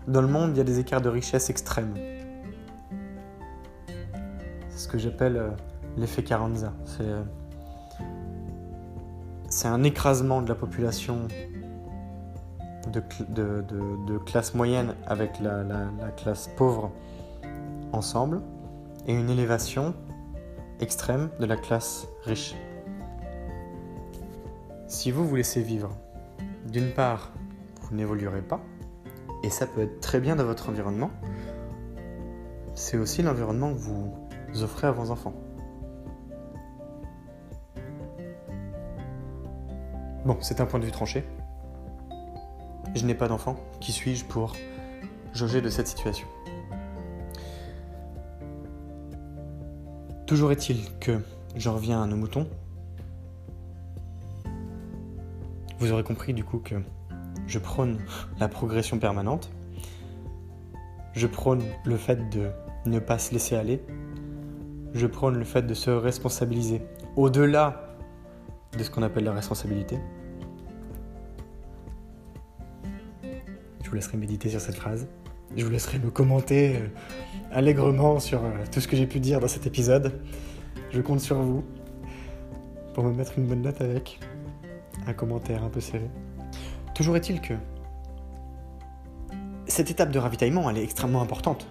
dans 0.07 0.21
le 0.21 0.29
monde, 0.29 0.51
il 0.51 0.59
y 0.59 0.61
a 0.61 0.65
des 0.65 0.79
écarts 0.79 1.01
de 1.01 1.09
richesse 1.09 1.49
extrêmes. 1.49 1.95
C'est 4.69 4.79
ce 4.79 4.89
que 4.89 4.99
j'appelle 4.99 5.39
euh, 5.39 5.49
l'effet 5.97 6.23
Carranza. 6.23 6.75
Euh, 7.01 7.23
c'est 9.49 9.69
un 9.69 9.85
écrasement 9.85 10.43
de 10.43 10.51
la 10.51 10.55
population 10.55 11.29
de, 12.93 14.19
classe 14.27 14.53
moyenne 14.53 14.95
avec 15.07 15.41
la 15.41 15.65
classe 16.19 16.51
pauvre 16.59 16.93
ensemble 17.93 18.43
et 19.07 19.15
une 19.15 19.31
élévation 19.31 19.95
extrême 20.81 21.31
de 21.41 21.47
la 21.47 21.57
classe 21.57 22.07
riche. 22.25 22.55
Si 24.87 25.11
vous 25.11 25.27
vous 25.27 25.37
laissez 25.37 25.63
vivre, 25.63 25.91
d'une 26.69 26.93
part, 26.93 27.33
vous 27.83 27.97
n'évoluerez 27.97 28.43
pas, 28.43 28.61
et 29.43 29.51
ça 29.51 29.67
peut 29.67 29.83
être 29.83 30.01
très 30.01 30.21
bien 30.21 30.37
dans 30.37 30.45
votre 30.45 30.69
environnement, 30.69 31.11
c'est 32.75 32.97
aussi 32.97 33.23
l'environnement 33.23 33.73
que 33.73 33.79
vous 33.79 34.63
offrez 34.63 34.87
à 34.87 34.93
vos 34.93 35.11
enfants. 35.11 35.35
Bon, 40.25 40.37
c'est 40.41 40.61
un 40.61 40.67
point 40.67 40.79
de 40.79 40.85
vue 40.85 40.93
tranché. 40.93 41.25
Je 42.95 43.05
n'ai 43.05 43.15
pas 43.15 43.27
d'enfant. 43.27 43.57
Qui 43.81 43.91
suis-je 43.91 44.25
pour 44.25 44.53
jauger 45.33 45.61
de 45.61 45.69
cette 45.69 45.89
situation? 45.89 46.29
Toujours 50.33 50.51
est-il 50.51 50.79
que 50.99 51.21
j'en 51.57 51.75
reviens 51.75 52.03
à 52.03 52.07
nos 52.07 52.17
moutons. 52.17 52.49
Vous 55.79 55.93
aurez 55.93 56.05
compris 56.05 56.33
du 56.33 56.43
coup 56.43 56.57
que 56.57 56.77
je 57.47 57.59
prône 57.59 57.99
la 58.41 58.49
progression 58.49 58.99
permanente. 58.99 59.53
Je 61.13 61.27
prône 61.27 61.63
le 61.85 61.99
fait 61.99 62.31
de 62.31 62.49
ne 62.87 62.99
pas 62.99 63.19
se 63.19 63.35
laisser 63.35 63.57
aller. 63.57 63.85
Je 64.95 65.07
prône 65.07 65.37
le 65.37 65.45
fait 65.45 65.67
de 65.67 65.75
se 65.75 65.91
responsabiliser 65.91 66.81
au-delà 67.17 67.95
de 68.79 68.83
ce 68.83 68.91
qu'on 68.91 69.03
appelle 69.03 69.25
la 69.25 69.35
responsabilité. 69.35 69.99
Je 73.83 73.91
vous 73.91 73.95
laisserai 73.95 74.17
méditer 74.17 74.49
sur 74.49 74.63
cette 74.63 74.77
phrase. 74.77 75.07
Je 75.57 75.65
vous 75.65 75.71
laisserai 75.71 75.99
me 75.99 76.11
commenter 76.11 76.77
euh, 76.77 76.89
allègrement 77.51 78.19
sur 78.21 78.43
euh, 78.43 78.51
tout 78.71 78.81
ce 78.81 78.89
que 78.89 78.97
j'ai 78.97 79.07
pu 79.07 79.21
dire 79.21 79.39
dans 79.39 79.49
cet 79.49 79.67
épisode. 79.67 80.13
Je 80.91 81.01
compte 81.01 81.21
sur 81.21 81.37
vous 81.43 81.63
pour 82.95 83.05
me 83.05 83.13
mettre 83.13 83.39
une 83.39 83.47
bonne 83.47 83.63
note 83.63 83.81
avec 83.81 84.19
un 85.07 85.13
commentaire 85.13 85.63
un 85.63 85.69
peu 85.69 85.81
serré. 85.81 86.09
Toujours 86.95 87.17
est-il 87.17 87.41
que 87.41 87.55
cette 89.67 89.91
étape 89.91 90.11
de 90.11 90.19
ravitaillement, 90.19 90.69
elle 90.71 90.79
est 90.79 90.85
extrêmement 90.85 91.23
importante. 91.23 91.67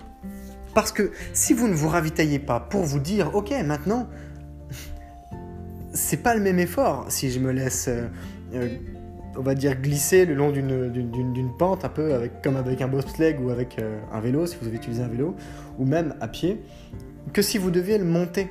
Parce 0.74 0.92
que 0.92 1.12
si 1.34 1.54
vous 1.54 1.68
ne 1.68 1.74
vous 1.74 1.90
ravitaillez 1.90 2.40
pas 2.40 2.60
pour 2.60 2.84
vous 2.84 3.00
dire, 3.00 3.36
ok, 3.36 3.52
maintenant, 3.66 4.08
c'est 5.94 6.18
pas 6.18 6.36
le 6.36 6.42
même 6.42 6.60
effort 6.60 7.06
si 7.10 7.32
je 7.32 7.40
me 7.40 7.52
laisse 7.52 7.90
euh, 7.90 8.78
on 9.38 9.42
va 9.42 9.56
dire, 9.56 9.80
glisser 9.80 10.26
le 10.26 10.36
long 10.36 10.52
d'une 10.52 11.52
pente, 11.58 11.86
un 11.86 11.90
peu 11.90 12.30
comme 12.44 12.56
avec 12.58 12.82
un 12.82 12.88
bobsleigh 12.88 13.38
ou 13.38 13.50
avec 13.50 13.80
euh, 13.80 14.00
un 14.12 14.20
vélo, 14.20 14.46
si 14.46 14.58
vous 14.60 14.68
avez 14.68 14.78
utilisé 14.78 15.04
un 15.04 15.08
vélo, 15.08 15.36
ou 15.78 15.86
même 15.86 16.16
à 16.20 16.28
pied, 16.28 16.62
que 17.34 17.42
si 17.42 17.58
vous 17.58 17.72
deviez 17.72 17.98
le 17.98 18.06
monter. 18.06 18.50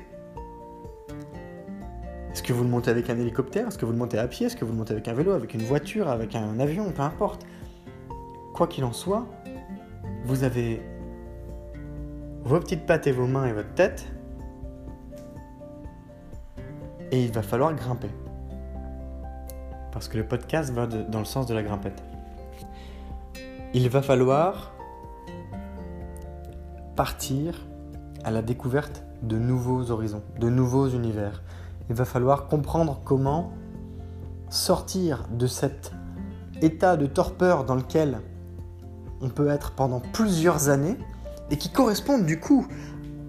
Est-ce 2.32 2.42
que 2.42 2.52
vous 2.52 2.62
le 2.62 2.70
montez 2.70 2.90
avec 2.90 3.10
un 3.10 3.18
hélicoptère? 3.18 3.68
Est-ce 3.68 3.76
que 3.76 3.84
vous 3.84 3.92
le 3.92 3.99
montez 3.99 4.18
à 4.18 4.28
pied? 4.28 4.46
Est-ce 4.46 4.56
que 4.56 4.64
vous 4.64 4.72
le 4.72 4.78
montez 4.78 4.92
avec 4.92 5.08
un 5.08 5.14
vélo, 5.14 5.32
avec 5.32 5.52
une 5.52 5.62
voiture, 5.62 6.08
avec 6.08 6.34
un 6.34 6.58
avion 6.60 6.90
Peu 6.92 7.02
importe? 7.02 7.44
Quoi 8.54 8.66
qu'il 8.66 8.84
en 8.84 8.92
soit, 8.92 9.26
vous 10.25 10.44
avez 10.44 10.80
vos 12.44 12.58
petites 12.60 12.87
pattes 12.87 13.06
et 13.06 13.12
vos 13.12 13.26
mains 13.26 13.46
et 13.46 13.52
votre 13.52 13.75
tête, 13.75 14.06
et 17.10 17.25
il 17.25 17.32
va 17.32 17.42
falloir 17.42 17.75
grimper. 17.75 18.08
Parce 19.92 20.09
que 20.09 20.16
le 20.16 20.26
podcast 20.26 20.73
va 20.73 20.87
dans 20.87 21.18
le 21.18 21.25
sens 21.25 21.47
de 21.47 21.54
la 21.54 21.62
grimpette. 21.62 22.02
Il 23.73 23.88
va 23.88 24.02
falloir 24.02 24.73
partir 26.97 27.54
à 28.25 28.30
la 28.30 28.42
découverte 28.42 29.04
de 29.23 29.38
nouveaux 29.38 29.90
horizons, 29.90 30.23
de 30.38 30.49
nouveaux 30.49 30.88
univers. 30.88 31.42
Il 31.88 31.97
va 31.97 32.04
falloir 32.04 32.49
comprendre 32.49 33.00
comment 33.04 33.52
sortir 34.49 35.26
de 35.30 35.47
cet 35.47 35.92
état 36.62 36.97
de 36.97 37.06
torpeur 37.06 37.64
dans 37.64 37.75
lequel 37.75 38.20
on 39.20 39.28
peut 39.28 39.49
être 39.49 39.73
pendant 39.73 40.00
plusieurs 40.00 40.68
années 40.68 40.97
et 41.50 41.56
qui 41.56 41.70
correspondent 41.70 42.26
du 42.26 42.40
coup 42.40 42.66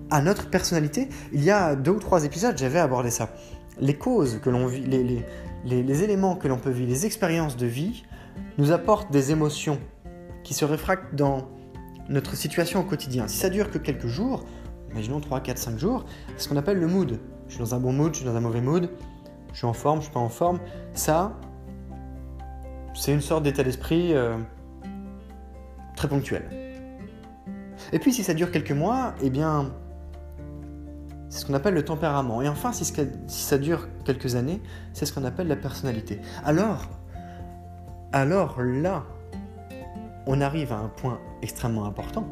à 0.09 0.21
notre 0.21 0.49
personnalité. 0.49 1.09
Il 1.31 1.43
y 1.43 1.51
a 1.51 1.75
deux 1.75 1.91
ou 1.91 1.99
trois 1.99 2.25
épisodes, 2.25 2.57
j'avais 2.57 2.79
abordé 2.79 3.09
ça. 3.09 3.29
Les 3.79 3.97
causes 3.97 4.39
que 4.41 4.49
l'on 4.49 4.67
vit, 4.67 5.23
éléments 5.65 6.35
que 6.35 6.47
l'on 6.47 6.57
peut 6.57 6.69
vivre, 6.69 6.89
les 6.89 7.05
expériences 7.05 7.57
de 7.57 7.65
vie, 7.65 8.03
nous 8.57 8.71
apportent 8.71 9.11
des 9.11 9.31
émotions 9.31 9.79
qui 10.43 10.53
se 10.53 10.65
réfractent 10.65 11.15
dans 11.15 11.47
notre 12.09 12.35
situation 12.35 12.81
au 12.81 12.83
quotidien. 12.83 13.27
Si 13.27 13.37
ça 13.37 13.49
dure 13.49 13.71
que 13.71 13.77
quelques 13.77 14.07
jours, 14.07 14.43
imaginons 14.91 15.19
3, 15.19 15.41
4, 15.41 15.57
5 15.57 15.77
jours, 15.77 16.05
c'est 16.35 16.43
ce 16.43 16.49
qu'on 16.49 16.57
appelle 16.57 16.77
le 16.77 16.87
mood. 16.87 17.19
Je 17.47 17.53
suis 17.53 17.59
dans 17.59 17.75
un 17.75 17.79
bon 17.79 17.93
mood, 17.93 18.13
je 18.13 18.19
suis 18.19 18.25
dans 18.25 18.35
un 18.35 18.41
mauvais 18.41 18.61
mood, 18.61 18.89
je 19.51 19.57
suis 19.57 19.67
en 19.67 19.73
forme, 19.73 19.99
je 19.99 20.05
suis 20.05 20.13
pas 20.13 20.19
en 20.19 20.29
forme. 20.29 20.59
Ça, 20.93 21.37
c'est 22.93 23.13
une 23.13 23.21
sorte 23.21 23.43
d'état 23.43 23.63
d'esprit 23.63 24.13
euh, 24.13 24.37
très 25.95 26.07
ponctuel. 26.07 26.43
Et 27.93 27.99
puis 27.99 28.13
si 28.13 28.23
ça 28.23 28.33
dure 28.33 28.51
quelques 28.51 28.71
mois, 28.71 29.13
eh 29.21 29.29
bien, 29.29 29.71
c'est 31.31 31.39
ce 31.39 31.45
qu'on 31.45 31.53
appelle 31.53 31.73
le 31.73 31.85
tempérament. 31.85 32.41
Et 32.41 32.49
enfin, 32.49 32.73
si, 32.73 32.83
ça 33.27 33.57
dure 33.57 33.87
quelques 34.03 34.35
années, 34.35 34.61
c'est 34.91 35.05
ce 35.05 35.13
qu'on 35.13 35.23
appelle 35.23 35.47
la 35.47 35.55
personnalité. 35.55 36.19
Alors, 36.43 36.89
alors 38.11 38.61
là, 38.61 39.05
on 40.27 40.41
arrive 40.41 40.73
à 40.73 40.77
un 40.77 40.89
point 40.89 41.19
extrêmement 41.41 41.85
important. 41.85 42.27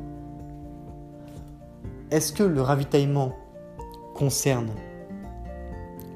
Est-ce 2.12 2.34
que 2.34 2.44
le 2.44 2.62
ravitaillement 2.62 3.38
concerne 4.16 4.72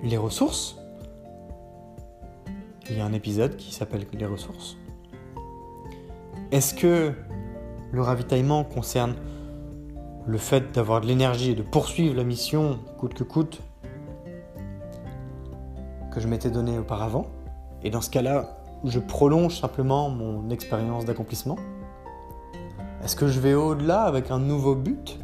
les 0.04 0.18
ressources? 0.18 0.76
Il 2.90 2.98
y 2.98 3.00
a 3.00 3.06
un 3.06 3.14
épisode 3.14 3.56
qui 3.56 3.74
s'appelle 3.74 4.06
Les 4.12 4.26
ressources. 4.26 4.76
Est-ce 6.52 6.74
que 6.74 7.14
le 7.94 8.02
ravitaillement 8.02 8.66
concerne 8.66 9.16
le 10.26 10.38
fait 10.38 10.72
d'avoir 10.74 11.02
de 11.02 11.08
l'énergie 11.08 11.52
et 11.52 11.56
de 11.56 11.64
poursuivre 11.64 12.16
la 12.16 12.24
mission 12.24 12.80
coûte 12.98 13.14
que 13.14 13.24
coûte 13.24 13.62
que 16.12 16.20
je 16.20 16.28
m'étais 16.28 16.52
donné 16.52 16.78
auparavant. 16.78 17.26
Et 17.84 17.90
dans 17.90 18.02
ce 18.02 18.10
cas-là, 18.10 18.58
je 18.86 19.00
prolonge 19.00 19.60
simplement 19.60 20.10
mon 20.10 20.50
expérience 20.50 21.06
d'accomplissement. 21.06 21.58
Est-ce 23.04 23.16
que 23.16 23.28
je 23.28 23.40
vais 23.40 23.54
au-delà 23.54 24.04
avec 24.04 24.32
un 24.32 24.40
nouveau 24.40 24.76
but? 24.76 25.20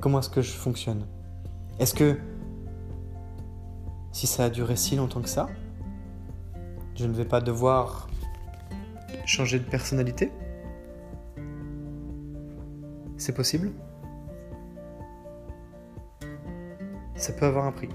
Comment 0.00 0.18
est-ce 0.18 0.28
que 0.28 0.42
je 0.42 0.52
fonctionne? 0.52 1.06
Est-ce 1.78 1.94
que 1.94 2.18
si 4.12 4.26
ça 4.26 4.44
a 4.44 4.50
duré 4.50 4.76
si 4.76 4.96
longtemps 4.96 5.22
que 5.22 5.28
ça, 5.28 5.48
je 6.94 7.06
ne 7.06 7.12
vais 7.12 7.24
pas 7.24 7.40
devoir 7.40 8.08
changer 9.24 9.58
de 9.58 9.64
personnalité? 9.64 10.30
C'est 13.24 13.32
possible 13.32 13.72
Ça 17.16 17.32
peut 17.32 17.46
avoir 17.46 17.64
un 17.64 17.72
prix. 17.72 17.88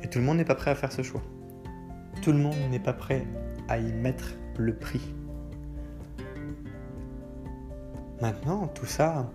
Et 0.00 0.08
tout 0.08 0.20
le 0.20 0.24
monde 0.24 0.36
n'est 0.36 0.44
pas 0.44 0.54
prêt 0.54 0.70
à 0.70 0.76
faire 0.76 0.92
ce 0.92 1.02
choix. 1.02 1.22
Tout 2.22 2.30
le 2.30 2.38
monde 2.38 2.54
n'est 2.70 2.78
pas 2.78 2.92
prêt 2.92 3.26
à 3.68 3.78
y 3.78 3.92
mettre 3.92 4.34
le 4.58 4.76
prix. 4.76 5.12
Maintenant, 8.20 8.68
tout 8.68 8.86
ça 8.86 9.28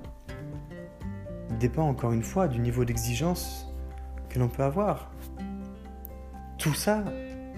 dépend 1.59 1.89
encore 1.89 2.13
une 2.13 2.23
fois 2.23 2.47
du 2.47 2.59
niveau 2.59 2.85
d'exigence 2.85 3.67
que 4.29 4.39
l'on 4.39 4.47
peut 4.47 4.63
avoir. 4.63 5.11
Tout 6.57 6.73
ça 6.73 7.03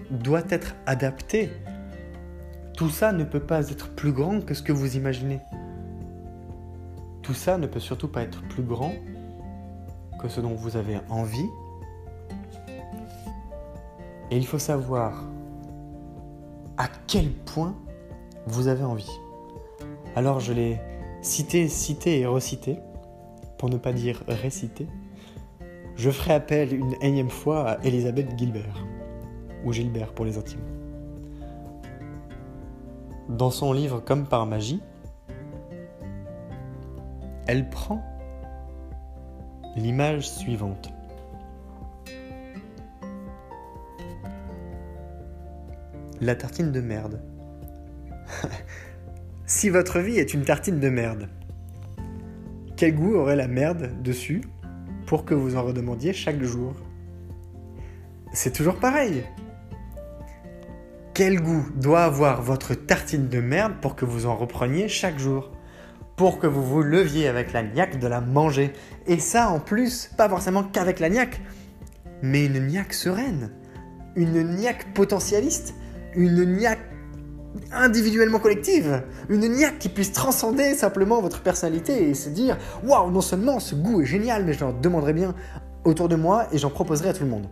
doit 0.09 0.43
être 0.49 0.75
adapté 0.87 1.51
tout 2.75 2.89
ça 2.89 3.13
ne 3.13 3.23
peut 3.23 3.39
pas 3.39 3.69
être 3.69 3.95
plus 3.95 4.11
grand 4.11 4.41
que 4.41 4.53
ce 4.53 4.61
que 4.61 4.73
vous 4.73 4.97
imaginez. 4.97 5.39
Tout 7.21 7.33
ça 7.33 7.57
ne 7.57 7.67
peut 7.67 7.79
surtout 7.79 8.09
pas 8.09 8.21
être 8.21 8.41
plus 8.49 8.63
grand 8.63 8.93
que 10.21 10.27
ce 10.27 10.41
dont 10.41 10.53
vous 10.55 10.75
avez 10.75 10.99
envie. 11.09 11.47
Et 14.29 14.37
il 14.37 14.45
faut 14.45 14.59
savoir 14.59 15.23
à 16.77 16.87
quel 17.07 17.31
point 17.31 17.75
vous 18.45 18.67
avez 18.67 18.83
envie. 18.83 19.11
Alors 20.15 20.41
je 20.41 20.51
l'ai 20.51 20.81
cité, 21.21 21.69
cité 21.69 22.19
et 22.19 22.25
recité, 22.25 22.77
pour 23.57 23.69
ne 23.69 23.77
pas 23.77 23.93
dire 23.93 24.21
récité. 24.27 24.87
Je 25.95 26.09
ferai 26.11 26.33
appel 26.33 26.73
une 26.73 26.95
énième 27.01 27.29
fois 27.29 27.69
à 27.69 27.83
Elisabeth 27.85 28.37
Gilbert, 28.37 28.85
ou 29.63 29.71
Gilbert 29.71 30.11
pour 30.13 30.25
les 30.25 30.37
intimes. 30.37 30.74
Dans 33.29 33.49
son 33.49 33.73
livre 33.73 33.99
Comme 33.99 34.27
par 34.27 34.45
magie, 34.45 34.81
elle 37.47 37.69
prend 37.69 38.03
l'image 39.75 40.29
suivante. 40.29 40.91
La 46.21 46.35
tartine 46.35 46.71
de 46.71 46.81
merde. 46.81 47.21
si 49.45 49.69
votre 49.69 49.99
vie 49.99 50.17
est 50.17 50.33
une 50.33 50.43
tartine 50.43 50.79
de 50.79 50.89
merde, 50.89 51.27
quel 52.77 52.95
goût 52.95 53.15
aurait 53.15 53.35
la 53.35 53.47
merde 53.47 53.91
dessus 54.03 54.41
pour 55.07 55.25
que 55.25 55.33
vous 55.33 55.55
en 55.55 55.63
redemandiez 55.63 56.13
chaque 56.13 56.41
jour? 56.41 56.73
C'est 58.33 58.51
toujours 58.51 58.75
pareil. 58.75 59.23
Quel 61.15 61.41
goût 61.41 61.65
doit 61.77 62.03
avoir 62.03 62.41
votre 62.41 62.75
tartine 62.75 63.29
de 63.29 63.39
merde 63.39 63.75
pour 63.81 63.95
que 63.95 64.03
vous 64.03 64.25
en 64.25 64.35
repreniez 64.35 64.89
chaque 64.89 65.17
jour? 65.17 65.49
Pour 66.17 66.39
que 66.39 66.45
vous 66.45 66.61
vous 66.61 66.81
leviez 66.81 67.29
avec 67.29 67.53
la 67.53 67.63
niaque 67.63 67.99
de 67.99 68.07
la 68.07 68.19
manger. 68.19 68.73
Et 69.07 69.17
ça 69.19 69.47
en 69.47 69.61
plus, 69.61 70.11
pas 70.17 70.27
forcément 70.27 70.65
qu'avec 70.65 70.99
la 70.99 71.07
niaque, 71.07 71.39
mais 72.21 72.47
une 72.47 72.67
niaque 72.67 72.93
sereine, 72.93 73.51
une 74.17 74.43
niaque 74.57 74.93
potentialiste, 74.93 75.73
une 76.15 76.57
niaque 76.57 76.83
individuellement 77.71 78.39
collective, 78.39 79.01
une 79.29 79.47
niaque 79.47 79.79
qui 79.79 79.87
puisse 79.87 80.11
transcender 80.11 80.73
simplement 80.73 81.21
votre 81.21 81.41
personnalité 81.41 82.09
et 82.09 82.13
se 82.13 82.27
dire 82.27 82.57
waouh, 82.83 83.09
non 83.09 83.21
seulement 83.21 83.61
ce 83.61 83.73
goût 83.73 84.01
est 84.01 84.05
génial, 84.05 84.43
mais 84.43 84.51
je 84.51 84.65
l'en 84.65 84.73
demanderai 84.73 85.13
bien 85.13 85.33
autour 85.85 86.09
de 86.09 86.17
moi 86.17 86.47
et 86.51 86.57
j'en 86.57 86.71
proposerai 86.71 87.07
à 87.07 87.13
tout 87.13 87.23
le 87.23 87.29
monde. 87.29 87.47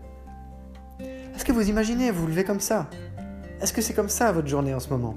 Est-ce 1.00 1.46
que 1.46 1.54
vous 1.54 1.70
imaginez 1.70 2.12
vous 2.12 2.28
levez 2.28 2.44
comme 2.44 2.60
ça 2.60 2.90
est-ce 3.64 3.72
que 3.72 3.82
c'est 3.82 3.94
comme 3.94 4.10
ça 4.10 4.30
votre 4.34 4.50
journée 4.50 4.74
en 4.74 4.82
ce 4.82 4.90
moment? 4.90 5.16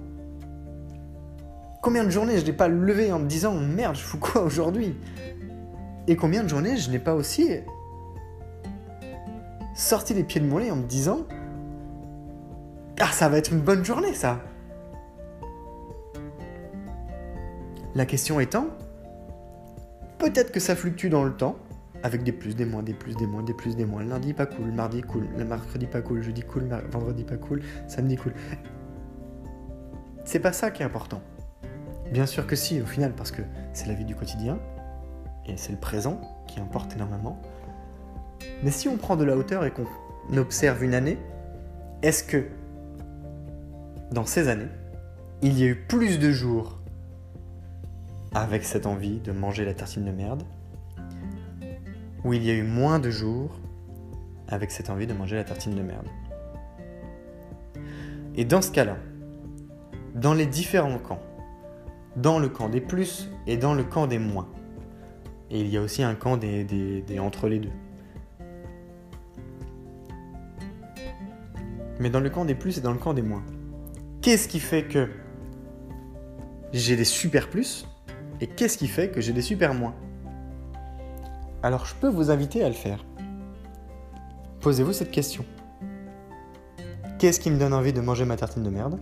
Combien 1.83 2.05
de 2.05 2.11
journées 2.11 2.39
je 2.39 2.47
n'ai 2.47 2.53
pas 2.53 2.69
levé 2.69 3.11
en 3.11 3.19
me 3.19 3.27
disant 3.27 3.53
merde, 3.55 3.97
je 3.97 4.03
fous 4.03 4.19
quoi 4.19 4.43
aujourd'hui? 4.43 4.97
Et 6.07 6.15
combien 6.15 6.45
de 6.45 6.49
journées 6.49 6.77
je 6.77 6.89
n'ai 6.93 7.01
pas 7.01 7.17
aussi 7.17 7.51
sorti 9.75 10.15
les 10.15 10.23
pieds 10.23 10.41
de 10.41 10.47
mon 10.47 10.59
lit 10.59 10.71
en 10.71 10.77
me 10.77 10.87
disant 10.87 11.27
ah 13.01 13.11
ça 13.11 13.29
va 13.29 13.37
être 13.37 13.53
une 13.53 13.61
bonne 13.61 13.85
journée 13.85 14.15
ça! 14.15 14.41
La 17.97 18.07
question 18.07 18.39
étant, 18.39 18.69
peut-être 20.19 20.53
que 20.53 20.61
ça 20.61 20.77
fluctue 20.77 21.09
dans 21.09 21.25
le 21.25 21.33
temps, 21.33 21.57
avec 22.07 22.23
des 22.23 22.31
plus, 22.31 22.55
des 22.55 22.65
moins, 22.65 22.85
des 22.85 22.95
plus, 22.95 23.17
des 23.17 23.27
moins, 23.27 23.43
des 23.43 23.53
plus, 23.53 23.75
des 23.75 23.85
moins. 23.85 24.05
Lundi 24.05 24.33
pas 24.33 24.47
cool, 24.47 24.71
mardi 24.71 25.03
cool, 25.03 25.27
le 25.37 25.45
mercredi 25.45 25.87
pas 25.87 26.01
cool, 26.01 26.23
jeudi 26.23 26.43
cool, 26.43 26.69
vendredi 26.89 27.25
pas 27.25 27.37
cool, 27.37 27.63
samedi 27.89 28.17
cool. 28.17 28.33
C'est 30.25 30.39
pas 30.39 30.53
ça 30.53 30.71
qui 30.71 30.83
est 30.83 30.87
important. 30.87 31.21
Bien 32.13 32.27
sûr 32.27 32.47
que 32.47 32.55
si, 32.55 32.81
au 32.81 32.87
final, 32.87 33.13
parce 33.13 33.33
que 33.33 33.43
c'est 33.73 33.87
la 33.89 33.95
vie 33.95 34.05
du 34.05 34.15
quotidien, 34.15 34.61
et 35.47 35.57
c'est 35.57 35.73
le 35.73 35.79
présent 35.79 36.21
qui 36.47 36.61
importe 36.61 36.95
énormément. 36.95 37.43
Mais 38.63 38.71
si 38.71 38.87
on 38.89 38.97
prend 38.97 39.17
de 39.17 39.25
la 39.25 39.37
hauteur 39.37 39.65
et 39.65 39.73
qu'on 39.73 39.87
observe 40.37 40.85
une 40.85 40.95
année, 40.95 41.19
est-ce 42.03 42.23
que 42.23 42.47
dans 44.13 44.27
ces 44.27 44.47
années, 44.47 44.69
il 45.43 45.59
y 45.59 45.65
a 45.65 45.67
eu 45.67 45.75
plus 45.75 46.21
de 46.21 46.31
jours 46.31 46.79
avec 48.33 48.65
cette 48.65 48.87
envie 48.87 49.19
de 49.19 49.33
manger 49.33 49.65
la 49.65 49.75
tartine 49.75 50.05
de 50.05 50.13
merde 50.13 50.45
où 52.27 52.33
il 52.33 52.43
y 52.43 52.51
a 52.51 52.55
eu 52.55 52.65
moins 52.65 52.99
de 52.99 53.09
jours 53.09 53.61
avec 54.49 54.73
cette 54.73 54.91
envie 54.91 55.07
de 55.07 55.15
manger 55.15 55.37
la 55.37 55.45
tartine 55.45 55.77
de 55.77 55.83
merde. 55.83 56.09
Et 58.35 58.45
dans 58.45 58.61
ce 58.61 58.73
cas-là, 58.73 58.97
dans 60.17 60.35
les 60.35 60.47
différents 60.47 60.99
camps, 60.99 61.23
dans 62.17 62.41
le 62.41 62.49
camp 62.49 62.69
des 62.69 62.81
plus 62.81 63.31
et 63.47 63.57
dans 63.57 63.75
le 63.75 63.85
camp 63.85 64.09
des 64.09 64.19
moins, 64.19 64.49
Et 65.51 65.61
il 65.61 65.69
y 65.69 65.77
a 65.77 65.81
aussi 65.81 66.03
un 66.03 66.17
camp 66.17 66.37
des, 66.37 67.05
entre 67.21 67.49
les 67.49 67.61
deux. 67.61 67.71
Mais 72.01 72.11
dans 72.11 72.19
le 72.19 72.29
camp 72.29 72.45
des 72.45 72.57
plus 72.57 72.79
et 72.79 72.81
dans 72.81 72.93
le 72.93 72.99
camp 72.99 73.15
des 73.15 73.23
moins. 73.23 73.45
Qu'est-ce 74.21 74.49
qui 74.49 74.59
fait 74.59 74.83
que 74.89 75.09
j'ai 76.73 76.97
des 76.97 77.05
super 77.05 77.49
plus 77.49 77.87
et 78.41 78.49
qu'est-ce 78.49 78.77
qui 78.77 78.89
fait 78.89 79.13
que 79.13 79.21
j'ai 79.21 79.33
des 79.33 79.43
super 79.43 79.73
moins? 79.73 79.95
Alors 81.67 81.85
je 81.85 81.97
peux 81.97 82.07
vous 82.07 82.31
inviter 82.31 82.63
à 82.63 82.69
le 82.69 82.77
faire. 82.77 83.05
Posez-vous 84.61 84.93
cette 84.93 85.11
question. 85.11 85.45
Qu'est-ce 87.19 87.41
qui 87.41 87.51
me 87.51 87.59
donne 87.59 87.75
envie 87.75 87.93
de 87.93 88.01
manger 88.01 88.25
ma 88.25 88.37
tartine 88.37 88.63
de 88.63 88.71
merde? 88.71 89.01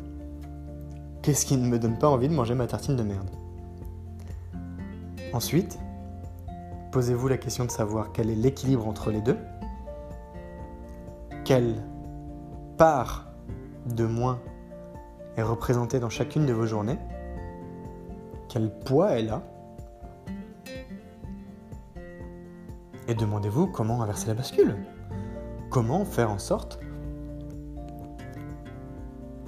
Qu'est-ce 1.20 1.44
qui 1.44 1.58
ne 1.58 1.68
me 1.68 1.78
donne 1.78 1.98
pas 1.98 2.08
envie 2.08 2.26
de 2.26 2.32
manger 2.32 2.54
ma 2.54 2.66
tartine 2.66 2.96
de 2.96 3.02
merde? 3.02 3.28
Ensuite, 5.34 5.78
posez-vous 6.90 7.28
la 7.28 7.36
question 7.36 7.66
de 7.66 7.70
savoir 7.70 8.12
quel 8.12 8.30
est 8.30 8.34
l'équilibre 8.34 8.88
entre 8.88 9.10
les 9.10 9.20
deux. 9.20 9.36
Quelle 11.44 11.74
part 12.78 13.26
de 13.94 14.06
moins 14.06 14.40
est 15.36 15.42
représentée 15.42 16.00
dans 16.00 16.08
chacune 16.08 16.46
de 16.46 16.54
vos 16.54 16.64
journées? 16.64 16.98
Quel 18.48 18.70
poids 18.70 19.10
elle 19.18 19.28
a 19.28 19.42
Et 23.06 23.14
demandez-vous 23.14 23.66
comment 23.66 24.02
inverser 24.02 24.28
la 24.28 24.34
bascule. 24.34 24.76
Comment 25.70 26.04
faire 26.04 26.30
en 26.30 26.38
sorte 26.38 26.78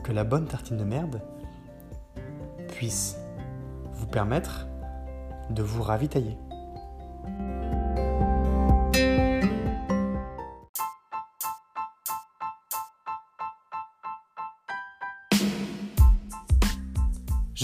que 0.03 0.12
la 0.12 0.25
bonne 0.25 0.47
tartine 0.47 0.77
de 0.77 0.85
merde 0.85 1.23
puisse 2.69 3.19
vous 3.95 4.07
permettre 4.07 4.66
de 5.51 5.62
vous 5.62 5.83
ravitailler. 5.83 6.37